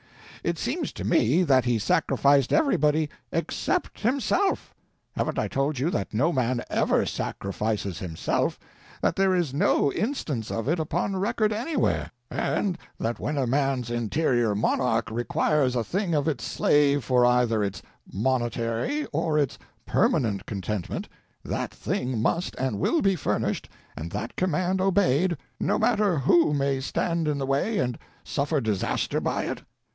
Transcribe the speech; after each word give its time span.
It 0.43 0.57
seems 0.57 0.91
to 0.93 1.03
me 1.03 1.43
that 1.43 1.65
he 1.65 1.77
sacrificed 1.77 2.51
everybody 2.51 3.07
except 3.31 3.99
himself. 3.99 4.73
Haven't 5.15 5.37
I 5.37 5.47
told 5.47 5.77
you 5.77 5.91
that 5.91 6.15
no 6.15 6.33
man 6.33 6.63
ever 6.67 7.05
sacrifices 7.05 7.99
himself; 7.99 8.57
that 9.03 9.15
there 9.15 9.35
is 9.35 9.53
no 9.53 9.91
instance 9.91 10.49
of 10.49 10.67
it 10.67 10.79
upon 10.79 11.15
record 11.17 11.53
anywhere; 11.53 12.09
and 12.31 12.79
that 12.99 13.19
when 13.19 13.37
a 13.37 13.45
man's 13.45 13.91
Interior 13.91 14.55
Monarch 14.55 15.11
requires 15.11 15.75
a 15.75 15.83
thing 15.83 16.15
of 16.15 16.27
its 16.27 16.43
slave 16.43 17.03
for 17.03 17.23
either 17.23 17.63
its 17.63 17.83
momentary 18.11 19.05
or 19.13 19.37
its 19.37 19.59
permanent 19.85 20.47
contentment, 20.47 21.07
that 21.45 21.71
thing 21.71 22.19
must 22.19 22.55
and 22.55 22.79
will 22.79 23.03
be 23.03 23.15
furnished 23.15 23.69
and 23.95 24.09
that 24.09 24.35
command 24.35 24.81
obeyed, 24.81 25.37
no 25.59 25.77
matter 25.77 26.17
who 26.17 26.51
may 26.55 26.79
stand 26.79 27.27
in 27.27 27.37
the 27.37 27.45
way 27.45 27.77
and 27.77 27.99
suffer 28.23 28.59
disaster 28.59 29.21
by 29.21 29.43
it? 29.43 29.61